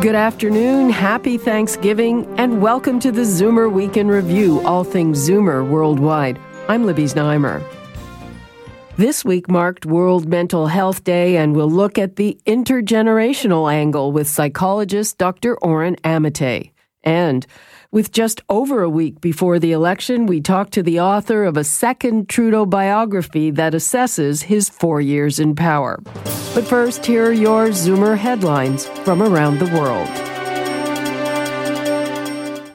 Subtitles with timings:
[0.00, 5.68] Good afternoon, happy Thanksgiving, and welcome to the Zoomer Week in Review, all things Zoomer
[5.68, 6.40] worldwide.
[6.68, 7.62] I'm Libby Znaimer.
[8.96, 14.26] This week marked World Mental Health Day, and we'll look at the intergenerational angle with
[14.26, 15.58] psychologist Dr.
[15.58, 16.70] Oren Amitay.
[17.04, 17.46] And
[17.92, 21.64] with just over a week before the election, we talked to the author of a
[21.64, 26.00] second Trudeau biography that assesses his four years in power.
[26.54, 30.08] But first, here are your Zoomer headlines from around the world.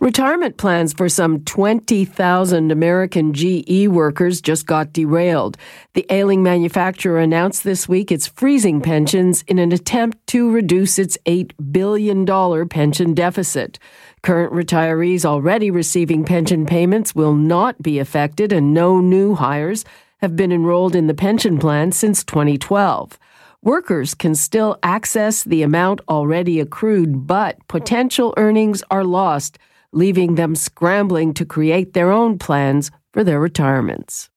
[0.05, 5.57] Retirement plans for some 20,000 American GE workers just got derailed.
[5.93, 11.17] The ailing manufacturer announced this week it's freezing pensions in an attempt to reduce its
[11.25, 13.79] $8 billion pension deficit.
[14.25, 19.85] Current retirees already receiving pension payments will not be affected, and no new hires
[20.17, 23.19] have been enrolled in the pension plan since 2012.
[23.61, 29.59] Workers can still access the amount already accrued, but potential earnings are lost,
[29.91, 34.31] leaving them scrambling to create their own plans for their retirements.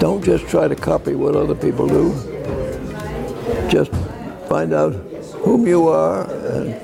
[0.00, 2.12] Don't just try to copy what other people do.
[3.70, 3.90] Just
[4.50, 4.92] find out
[5.40, 6.74] whom you are and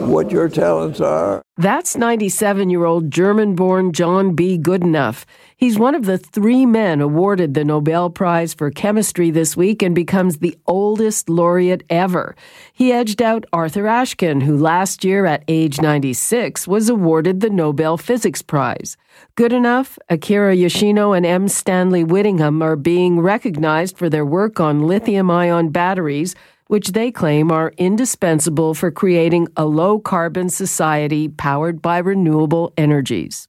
[0.00, 1.42] what your talents are.
[1.56, 4.58] That's 97 year old German born John B.
[4.58, 5.24] Goodenough.
[5.56, 9.94] He's one of the three men awarded the Nobel Prize for Chemistry this week and
[9.94, 12.34] becomes the oldest laureate ever.
[12.72, 17.98] He edged out Arthur Ashkin, who last year at age 96 was awarded the Nobel
[17.98, 18.96] Physics Prize.
[19.36, 21.46] Goodenough, Akira Yoshino, and M.
[21.46, 26.34] Stanley Whittingham are being recognized for their work on lithium ion batteries
[26.70, 33.48] which they claim are indispensable for creating a low carbon society powered by renewable energies.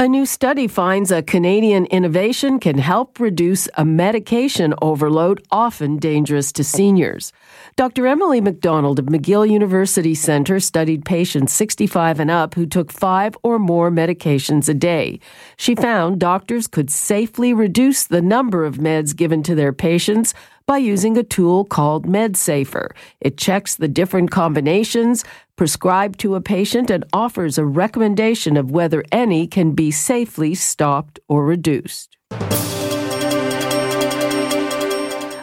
[0.00, 6.50] A new study finds a Canadian innovation can help reduce a medication overload often dangerous
[6.52, 7.32] to seniors.
[7.76, 8.08] Dr.
[8.08, 13.60] Emily McDonald of McGill University Center studied patients 65 and up who took five or
[13.60, 15.20] more medications a day.
[15.56, 20.34] She found doctors could safely reduce the number of meds given to their patients
[20.66, 22.88] by using a tool called MedSafer.
[23.20, 25.24] It checks the different combinations
[25.56, 31.20] prescribed to a patient and offers a recommendation of whether any can be safely stopped
[31.28, 32.16] or reduced.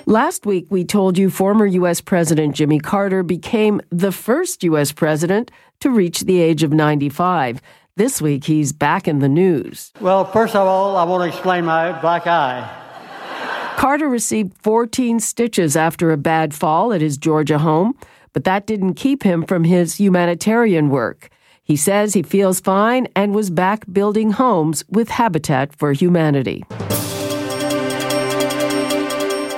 [0.08, 2.02] Last week, we told you former U.S.
[2.02, 4.92] President Jimmy Carter became the first U.S.
[4.92, 7.62] president to reach the age of 95.
[7.96, 9.94] This week, he's back in the news.
[10.02, 12.81] Well, first of all, I want to explain my black eye.
[13.82, 17.98] Carter received 14 stitches after a bad fall at his Georgia home,
[18.32, 21.30] but that didn't keep him from his humanitarian work.
[21.64, 26.64] He says he feels fine and was back building homes with Habitat for Humanity.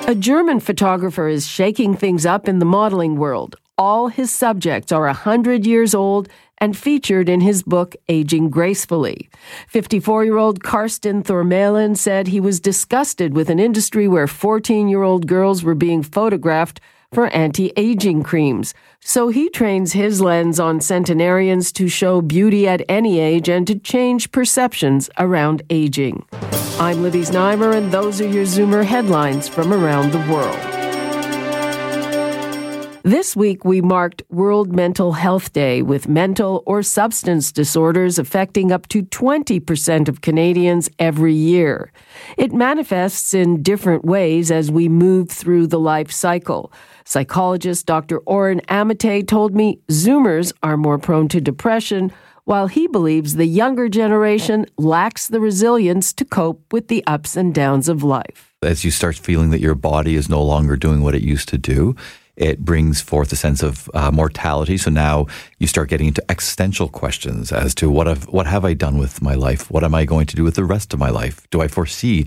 [0.08, 3.58] A German photographer is shaking things up in the modeling world.
[3.78, 9.30] All his subjects are 100 years old and featured in his book Aging Gracefully.
[9.68, 15.04] 54 year old Karsten Thormaehlen said he was disgusted with an industry where 14 year
[15.04, 16.80] old girls were being photographed
[17.14, 18.74] for anti aging creams.
[19.00, 23.78] So he trains his lens on centenarians to show beauty at any age and to
[23.78, 26.26] change perceptions around aging.
[26.80, 30.73] I'm Libby Znaimer, and those are your Zoomer headlines from around the world.
[33.06, 38.88] This week, we marked World Mental Health Day with mental or substance disorders affecting up
[38.88, 41.92] to 20% of Canadians every year.
[42.38, 46.72] It manifests in different ways as we move through the life cycle.
[47.04, 48.20] Psychologist Dr.
[48.20, 52.10] Oren Amitay told me Zoomers are more prone to depression,
[52.46, 57.54] while he believes the younger generation lacks the resilience to cope with the ups and
[57.54, 58.54] downs of life.
[58.62, 61.58] As you start feeling that your body is no longer doing what it used to
[61.58, 61.98] do,
[62.36, 64.78] it brings forth a sense of uh, mortality.
[64.78, 65.28] So now
[65.60, 69.22] you start getting into existential questions as to what have what have I done with
[69.22, 69.70] my life?
[69.70, 71.48] What am I going to do with the rest of my life?
[71.52, 72.26] Do I foresee,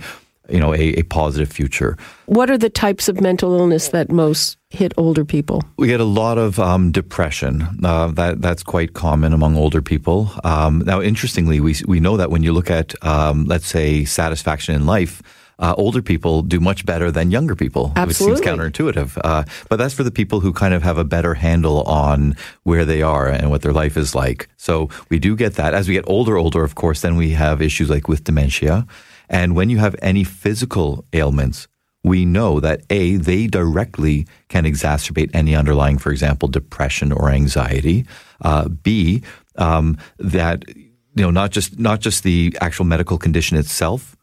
[0.49, 1.97] you know, a, a positive future?
[2.27, 5.63] What are the types of mental illness that most hit older people?
[5.77, 7.67] We get a lot of um, depression.
[7.83, 10.31] Uh, that that's quite common among older people.
[10.45, 14.77] Um, now, interestingly, we we know that when you look at, um, let's say, satisfaction
[14.77, 15.21] in life.
[15.59, 18.41] Uh, older people do much better than younger people, Absolutely.
[18.41, 19.19] which seems counterintuitive.
[19.25, 22.85] Uh, but that's for the people who kind of have a better handle on where
[22.85, 24.49] they are and what their life is like.
[24.57, 25.75] So we do get that.
[25.75, 28.87] As we get older, older, of course, then we have issues like with dementia.
[29.29, 31.69] And when you have any physical ailments,
[32.05, 38.07] we know that A, they directly can exacerbate any underlying, for example, depression or anxiety.
[38.41, 39.23] Uh, B,
[39.57, 44.16] um, that you know not just not just the actual medical condition itself,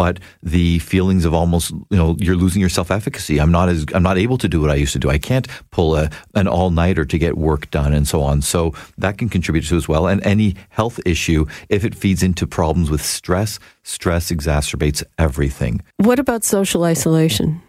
[0.00, 3.38] but the feelings of almost you know you're losing your self efficacy.
[3.38, 5.10] I'm not as I'm not able to do what I used to do.
[5.10, 8.40] I can't pull a, an all nighter to get work done and so on.
[8.40, 10.06] So that can contribute to as well.
[10.06, 15.82] And any health issue, if it feeds into problems with stress, stress exacerbates everything.
[15.98, 17.60] What about social isolation?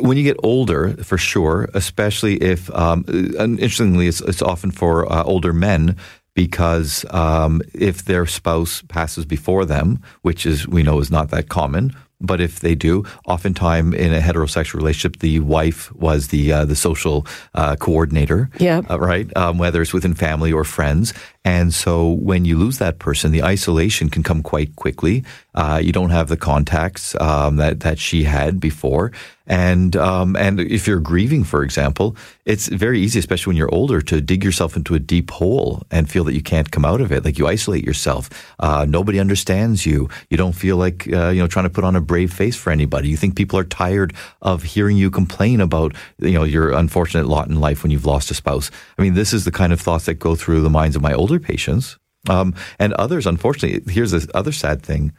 [0.00, 3.04] when you get older, for sure, especially if, um,
[3.38, 5.98] and interestingly, it's, it's often for uh, older men
[6.34, 11.48] because um, if their spouse passes before them, which is we know is not that
[11.48, 16.64] common, but if they do, oftentimes in a heterosexual relationship, the wife was the uh,
[16.64, 18.82] the social uh, coordinator, Yeah.
[18.88, 19.34] uh, right?
[19.36, 21.12] Um, whether it's within family or friends,
[21.44, 25.24] and so when you lose that person, the isolation can come quite quickly.
[25.54, 29.12] Uh, you don't have the contacts um, that that she had before,
[29.46, 34.00] and um, and if you're grieving, for example, it's very easy, especially when you're older,
[34.00, 37.12] to dig yourself into a deep hole and feel that you can't come out of
[37.12, 37.24] it.
[37.24, 38.30] Like you isolate yourself.
[38.58, 40.08] Uh, nobody understands you.
[40.30, 42.70] You don't feel like uh, you know trying to put on a brave face for
[42.70, 43.08] anybody.
[43.08, 47.48] You think people are tired of hearing you complain about you know your unfortunate lot
[47.48, 48.70] in life when you've lost a spouse.
[48.98, 51.12] I mean, this is the kind of thoughts that go through the minds of my
[51.12, 51.98] older patients.
[52.28, 55.12] Um, and others, unfortunately, here's the other sad thing.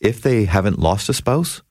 [0.00, 1.62] If they haven't lost a spouse,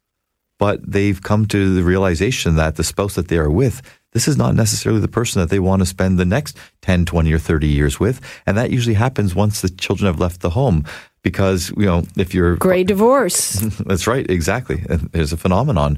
[0.58, 3.82] but they've come to the realization that the spouse that they are with,
[4.12, 7.34] this is not necessarily the person that they want to spend the next 10, 20,
[7.34, 8.22] or 30 years with.
[8.46, 10.86] And that usually happens once the children have left the home.
[11.22, 12.56] Because, you know, if you're.
[12.56, 13.54] Gray divorce.
[13.86, 14.84] That's right, exactly.
[15.12, 15.98] There's a phenomenon.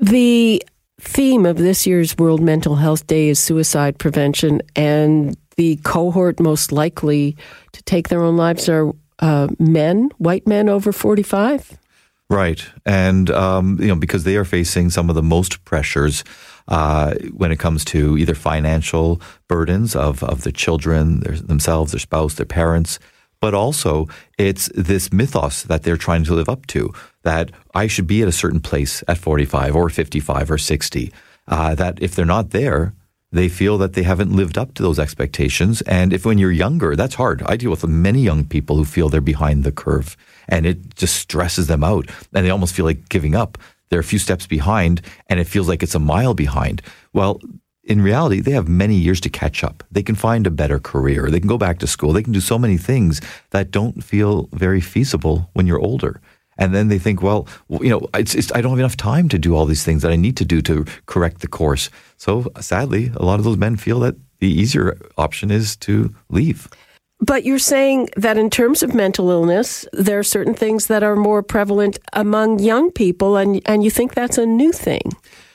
[0.00, 0.62] the
[1.00, 6.72] theme of this year's World Mental Health Day is suicide prevention, and the cohort most
[6.72, 7.36] likely
[7.72, 11.78] to take their own lives are uh, men, white men over 45.
[12.28, 12.64] Right.
[12.84, 16.24] And, um, you know, because they are facing some of the most pressures
[16.68, 22.00] uh, when it comes to either financial burdens of, of the children, their, themselves, their
[22.00, 22.98] spouse, their parents,
[23.40, 24.06] but also
[24.38, 26.92] it's this mythos that they're trying to live up to
[27.22, 31.12] that I should be at a certain place at 45 or 55 or 60.
[31.48, 32.92] Uh, that if they're not there,
[33.36, 35.82] they feel that they haven't lived up to those expectations.
[35.82, 37.42] And if when you're younger, that's hard.
[37.46, 40.16] I deal with many young people who feel they're behind the curve
[40.48, 43.58] and it just stresses them out and they almost feel like giving up.
[43.88, 46.82] They're a few steps behind and it feels like it's a mile behind.
[47.12, 47.40] Well,
[47.84, 49.84] in reality, they have many years to catch up.
[49.92, 51.30] They can find a better career.
[51.30, 52.12] They can go back to school.
[52.12, 56.20] They can do so many things that don't feel very feasible when you're older.
[56.58, 59.38] And then they think, well, you know, it's, it's, I don't have enough time to
[59.38, 61.90] do all these things that I need to do to correct the course.
[62.16, 66.68] So sadly, a lot of those men feel that the easier option is to leave.
[67.18, 71.16] But you're saying that in terms of mental illness, there are certain things that are
[71.16, 75.12] more prevalent among young people, and, and you think that's a new thing.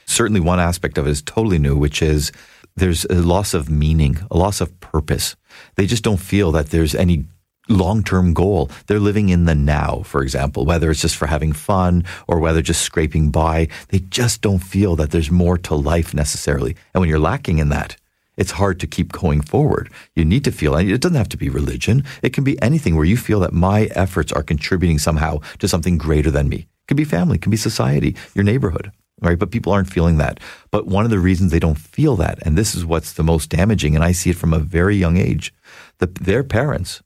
[0.07, 2.31] certainly one aspect of it is totally new, which is
[2.75, 5.35] there's a loss of meaning, a loss of purpose.
[5.75, 7.25] They just don't feel that there's any
[7.69, 8.69] long term goal.
[8.87, 12.61] They're living in the now, for example, whether it's just for having fun or whether
[12.61, 13.67] just scraping by.
[13.89, 16.75] They just don't feel that there's more to life necessarily.
[16.93, 17.97] And when you're lacking in that,
[18.37, 19.91] it's hard to keep going forward.
[20.15, 22.03] You need to feel, and it doesn't have to be religion.
[22.21, 25.97] It can be anything where you feel that my efforts are contributing somehow to something
[25.97, 26.57] greater than me.
[26.57, 28.91] It could be family, it can be society, your neighborhood,
[29.21, 29.37] right?
[29.37, 30.39] But people aren't feeling that.
[30.71, 33.49] But one of the reasons they don't feel that, and this is what's the most
[33.49, 35.53] damaging, and I see it from a very young age,
[35.99, 37.01] the, their parents,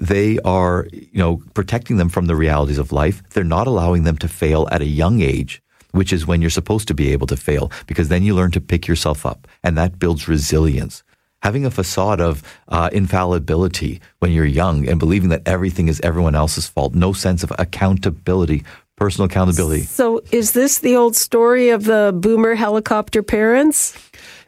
[0.00, 3.22] they are, you know, protecting them from the realities of life.
[3.30, 6.88] They're not allowing them to fail at a young age, which is when you're supposed
[6.88, 9.98] to be able to fail, because then you learn to pick yourself up, and that
[9.98, 11.02] builds resilience.
[11.42, 16.34] Having a facade of uh, infallibility when you're young and believing that everything is everyone
[16.34, 18.62] else's fault, no sense of accountability,
[18.96, 19.82] personal accountability.
[19.82, 23.96] So, is this the old story of the boomer helicopter parents?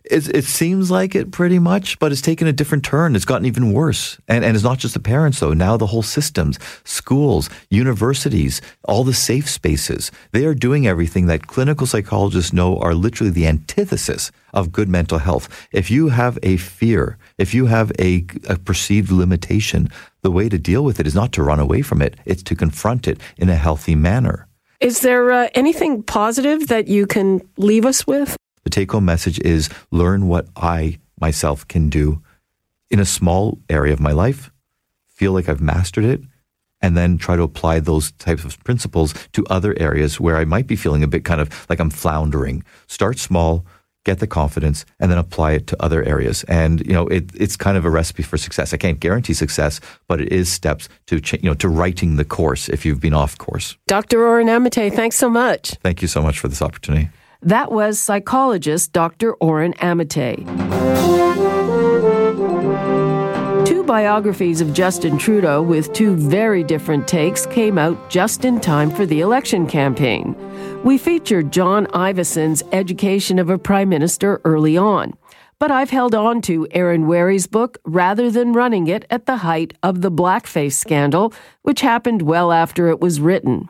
[0.04, 3.14] It, it seems like it pretty much, but it's taken a different turn.
[3.14, 4.18] It's gotten even worse.
[4.26, 5.54] And, and it's not just the parents, though.
[5.54, 11.46] Now the whole systems, schools, universities, all the safe spaces, they are doing everything that
[11.46, 15.48] clinical psychologists know are literally the antithesis of good mental health.
[15.72, 19.88] If you have a fear, if you have a, a perceived limitation,
[20.22, 22.56] the way to deal with it is not to run away from it, it's to
[22.56, 24.48] confront it in a healthy manner.
[24.80, 28.36] Is there uh, anything positive that you can leave us with?
[28.64, 32.22] The take home message is learn what I myself can do
[32.90, 34.50] in a small area of my life,
[35.08, 36.20] feel like I've mastered it,
[36.80, 40.66] and then try to apply those types of principles to other areas where I might
[40.66, 42.64] be feeling a bit kind of like I'm floundering.
[42.88, 43.64] Start small,
[44.04, 46.44] get the confidence, and then apply it to other areas.
[46.44, 48.74] And you know, it, it's kind of a recipe for success.
[48.74, 52.24] I can't guarantee success, but it is steps to ch- you know to righting the
[52.24, 53.76] course if you've been off course.
[53.86, 54.26] Dr.
[54.26, 55.70] Oren Amitay, thanks so much.
[55.82, 57.10] Thank you so much for this opportunity.
[57.44, 59.34] That was psychologist Dr.
[59.34, 60.46] Oren Amitay.
[63.66, 68.92] Two biographies of Justin Trudeau with two very different takes came out just in time
[68.92, 70.36] for the election campaign.
[70.84, 75.12] We featured John Ivison's Education of a Prime Minister early on,
[75.58, 79.74] but I've held on to Aaron Wherry's book rather than running it at the height
[79.82, 83.68] of the blackface scandal, which happened well after it was written.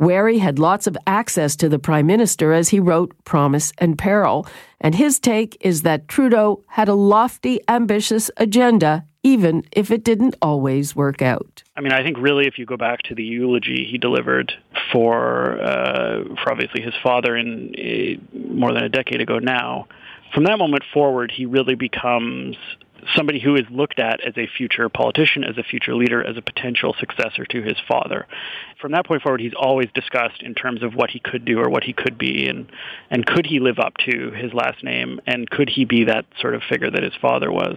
[0.00, 4.46] Wherry had lots of access to the Prime Minister as he wrote Promise and Peril,
[4.80, 10.34] and his take is that Trudeau had a lofty, ambitious agenda even if it didn't
[10.40, 11.62] always work out.
[11.76, 14.52] I mean, I think really, if you go back to the eulogy he delivered
[14.90, 19.86] for, uh, for obviously his father in uh, more than a decade ago now,
[20.32, 22.56] from that moment forward, he really becomes
[23.14, 26.42] somebody who is looked at as a future politician, as a future leader, as a
[26.42, 28.26] potential successor to his father.
[28.80, 31.68] From that point forward, he's always discussed in terms of what he could do or
[31.68, 32.70] what he could be, and
[33.10, 36.54] and could he live up to his last name, and could he be that sort
[36.54, 37.76] of figure that his father was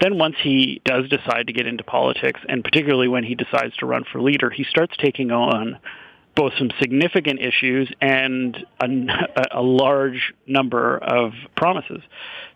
[0.00, 3.86] then once he does decide to get into politics, and particularly when he decides to
[3.86, 5.78] run for leader, he starts taking on
[6.34, 8.88] both some significant issues and a,
[9.52, 12.02] a large number of promises.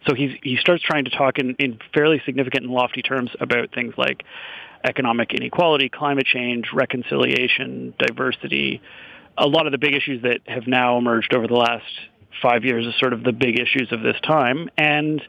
[0.06, 3.72] So he's, he starts trying to talk in, in fairly significant and lofty terms about
[3.72, 4.24] things like
[4.84, 8.80] economic inequality, climate change, reconciliation, diversity,
[9.36, 11.84] a lot of the big issues that have now emerged over the last
[12.42, 14.68] five years as sort of the big issues of this time.
[14.76, 15.22] And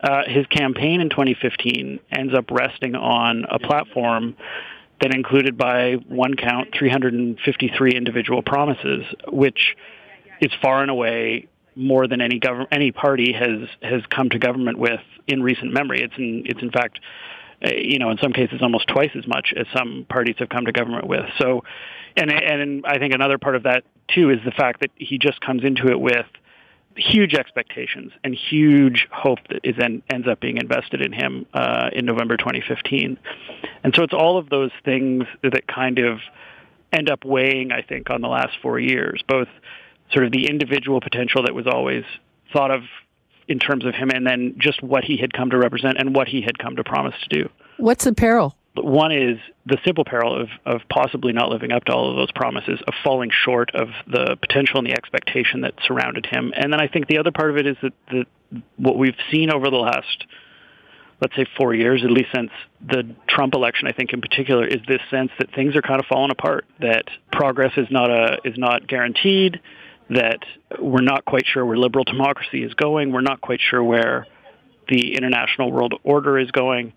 [0.00, 4.36] uh, his campaign in 2015 ends up resting on a platform
[5.00, 9.76] that included, by one count, 353 individual promises, which
[10.40, 11.46] is far and away
[11.78, 16.02] more than any government, any party has has come to government with in recent memory.
[16.02, 16.98] It's in it's in fact,
[17.64, 20.66] uh, you know, in some cases almost twice as much as some parties have come
[20.66, 21.24] to government with.
[21.38, 21.62] So,
[22.16, 25.40] and and I think another part of that too is the fact that he just
[25.40, 26.26] comes into it with
[26.98, 31.90] huge expectations and huge hope that is en- ends up being invested in him uh,
[31.92, 33.18] in November 2015.
[33.84, 36.18] And so it's all of those things that kind of
[36.92, 39.48] end up weighing, I think, on the last four years, both
[40.12, 42.04] sort of the individual potential that was always
[42.52, 42.82] thought of
[43.46, 46.28] in terms of him and then just what he had come to represent and what
[46.28, 47.48] he had come to promise to do.
[47.78, 48.57] What's the peril?
[48.82, 52.32] One is the simple peril of, of possibly not living up to all of those
[52.32, 56.52] promises, of falling short of the potential and the expectation that surrounded him.
[56.56, 58.26] And then I think the other part of it is that
[58.76, 60.26] what we've seen over the last,
[61.20, 64.80] let's say, four years, at least since the Trump election, I think in particular, is
[64.86, 68.56] this sense that things are kind of falling apart, that progress is not a is
[68.56, 69.60] not guaranteed,
[70.10, 70.38] that
[70.78, 74.26] we're not quite sure where liberal democracy is going, we're not quite sure where
[74.88, 76.94] the international world order is going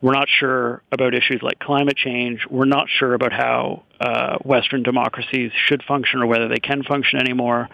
[0.00, 2.46] we're not sure about issues like climate change.
[2.50, 7.18] We're not sure about how uh, Western democracies should function or whether they can function
[7.18, 7.68] anymore.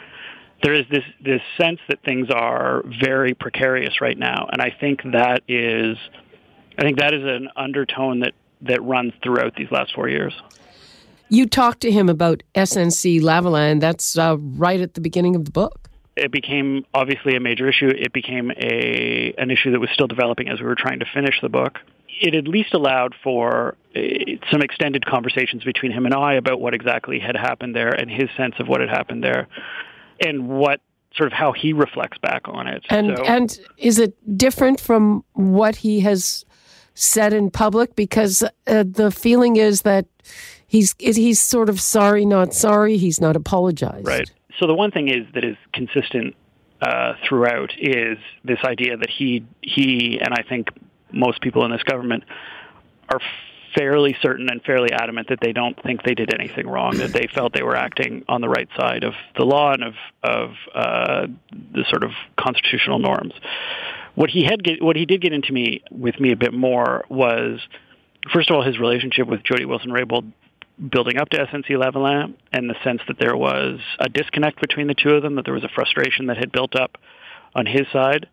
[0.62, 5.02] There is this this sense that things are very precarious right now, and I think
[5.12, 5.96] that is,
[6.78, 10.32] I think that is an undertone that that runs throughout these last four years.
[11.28, 13.80] You talked to him about SNC Lavalin.
[13.80, 17.88] That's uh, right at the beginning of the book it became obviously a major issue.
[17.88, 21.40] It became a an issue that was still developing as we were trying to finish
[21.40, 21.78] the book
[22.20, 24.00] it at least allowed for uh,
[24.50, 28.28] some extended conversations between him and I about what exactly had happened there and his
[28.36, 29.48] sense of what had happened there
[30.24, 30.80] and what
[31.14, 32.84] sort of how he reflects back on it.
[32.88, 36.44] And so, and is it different from what he has
[36.94, 40.06] said in public because uh, the feeling is that
[40.66, 44.06] he's he's sort of sorry not sorry, he's not apologized.
[44.06, 44.30] Right.
[44.58, 46.34] So the one thing is that is consistent
[46.80, 50.68] uh, throughout is this idea that he he and I think
[51.12, 52.24] most people in this government
[53.08, 53.20] are
[53.74, 57.26] fairly certain and fairly adamant that they don't think they did anything wrong, that they
[57.34, 61.26] felt they were acting on the right side of the law and of of uh,
[61.72, 63.32] the sort of constitutional norms.
[64.14, 67.04] What he had get, what he did get into me with me a bit more
[67.08, 67.60] was,
[68.32, 70.32] first of all, his relationship with Jody Wilson-Raybould
[70.90, 74.94] building up to SNC Lavalin and the sense that there was a disconnect between the
[74.94, 76.98] two of them, that there was a frustration that had built up
[77.54, 78.28] on his side.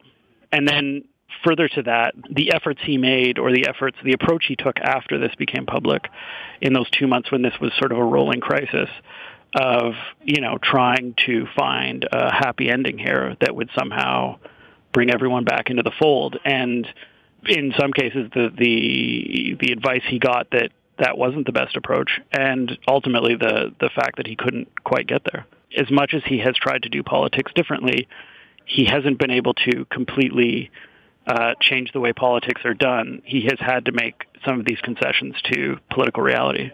[0.51, 1.03] And then
[1.43, 5.17] further to that, the efforts he made or the efforts, the approach he took after
[5.17, 6.07] this became public
[6.61, 8.89] in those two months when this was sort of a rolling crisis
[9.55, 9.93] of,
[10.23, 14.37] you know, trying to find a happy ending here that would somehow
[14.91, 16.37] bring everyone back into the fold.
[16.45, 16.87] And
[17.47, 22.19] in some cases, the, the, the advice he got that that wasn't the best approach,
[22.31, 25.45] and ultimately the the fact that he couldn't quite get there.
[25.77, 28.07] As much as he has tried to do politics differently,
[28.65, 30.71] he hasn't been able to completely
[31.29, 33.21] uh, change the way politics are done.
[33.23, 36.71] He has had to make some of these concessions to political reality.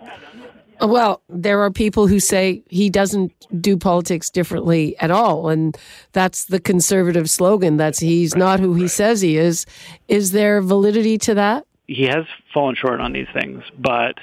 [0.81, 5.49] Well, there are people who say he doesn't do politics differently at all.
[5.49, 5.77] And
[6.13, 7.77] that's the conservative slogan.
[7.77, 9.65] That's he's right, not who he says he is.
[10.07, 11.65] Is there validity to that?
[11.87, 14.15] He has fallen short on these things, but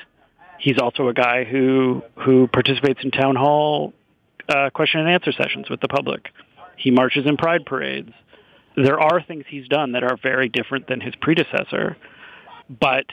[0.59, 3.93] he's also a guy who who participates in town hall
[4.49, 6.31] uh, question and answer sessions with the public.
[6.77, 8.13] He marches in pride parades.
[8.77, 11.97] There are things he's done that are very different than his predecessor,
[12.69, 13.07] but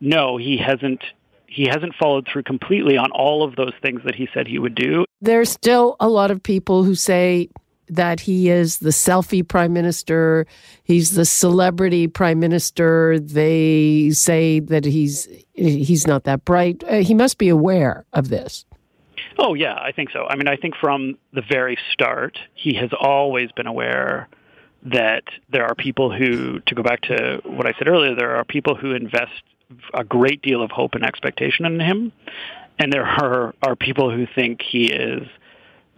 [0.00, 1.02] no, he hasn't
[1.46, 4.74] he hasn't followed through completely on all of those things that he said he would
[4.76, 5.04] do.
[5.20, 7.48] There's still a lot of people who say
[7.88, 10.46] that he is the selfie prime minister,
[10.84, 13.18] he's the celebrity prime minister.
[13.18, 16.84] They say that he's he's not that bright.
[16.84, 18.64] Uh, he must be aware of this.
[19.38, 20.26] Oh yeah, I think so.
[20.28, 24.28] I mean, I think from the very start, he has always been aware
[24.82, 28.44] that there are people who, to go back to what I said earlier, there are
[28.44, 29.32] people who invest
[29.94, 32.12] a great deal of hope and expectation in him,
[32.78, 35.28] and there are are people who think he is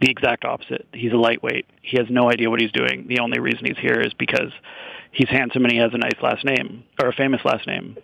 [0.01, 0.85] the exact opposite.
[0.93, 1.65] He's a lightweight.
[1.81, 3.07] He has no idea what he's doing.
[3.07, 4.51] The only reason he's here is because
[5.11, 7.97] he's handsome and he has a nice last name or a famous last name.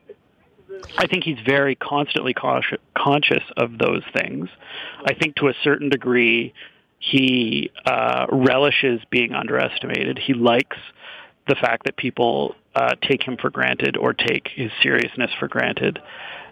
[0.98, 4.48] I think he's very constantly conscious of those things.
[5.06, 6.54] I think to a certain degree,
[7.00, 10.20] he uh, relishes being underestimated.
[10.20, 10.78] He likes
[11.48, 16.00] the fact that people uh, take him for granted or take his seriousness for granted.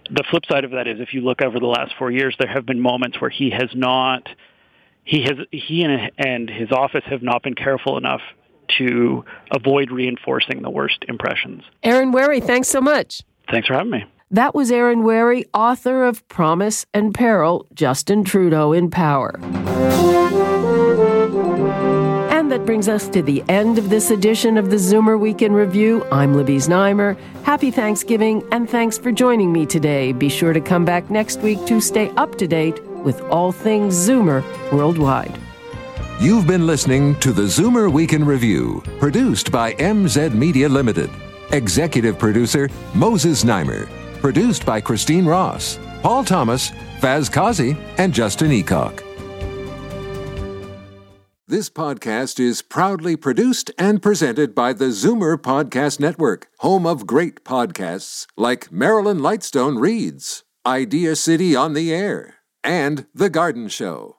[0.09, 2.51] The flip side of that is if you look over the last four years, there
[2.51, 4.29] have been moments where he has not,
[5.03, 8.21] he has, he and, and his office have not been careful enough
[8.77, 11.63] to avoid reinforcing the worst impressions.
[11.83, 13.21] Aaron Wherry, thanks so much.
[13.51, 14.05] Thanks for having me.
[14.29, 19.39] That was Aaron Wherry, author of Promise and Peril Justin Trudeau in Power.
[22.29, 25.53] And that brings us to the end of this edition of the Zoomer Week in
[25.53, 26.03] Review.
[26.11, 27.17] I'm Libby Znaimer.
[27.43, 30.11] Happy Thanksgiving, and thanks for joining me today.
[30.11, 33.95] Be sure to come back next week to stay up to date with all things
[33.95, 35.39] Zoomer worldwide.
[36.19, 41.09] You've been listening to the Zoomer Week in Review, produced by MZ Media Limited.
[41.53, 43.87] Executive producer Moses Znaimer.
[44.27, 49.01] Produced by Christine Ross, Paul Thomas, Faz Kazi, and Justin Eacock.
[51.47, 57.45] This podcast is proudly produced and presented by the Zoomer Podcast Network, home of great
[57.45, 62.35] podcasts like Marilyn Lightstone Reads, Idea City on the Air,
[62.65, 64.17] and The Garden Show.